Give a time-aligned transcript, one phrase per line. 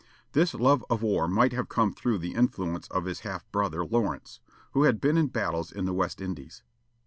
[0.31, 4.39] This love of war might have come through the influence of his half brother Lawrence,
[4.71, 6.63] who had been in battles in the West Indies.